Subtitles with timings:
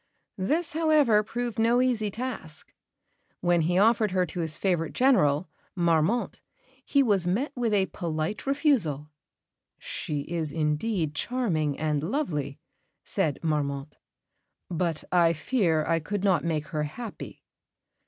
[0.39, 2.73] This, however, proved no easy task.
[3.39, 6.41] When he offered her to his favourite General, Marmont,
[6.83, 9.11] he was met with a polite refusal.
[9.77, 12.57] "She is indeed charming and lovely,"
[13.03, 13.99] said Marmont;
[14.71, 17.43] "but I fear I could not make her happy."